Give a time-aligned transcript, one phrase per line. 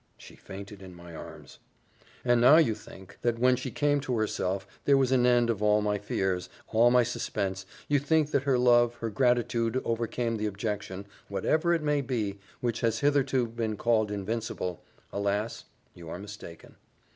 [0.17, 1.59] She fainted in my arms.
[2.25, 5.61] And now you think, that when she came to herself, there was an end of
[5.61, 10.47] all my fears, all my suspense you think that her love, her gratitude, overcame the
[10.47, 14.81] objection, whatever it may be, which has hitherto been called invincible
[15.13, 15.65] alas!
[15.93, 16.77] you are mistaken.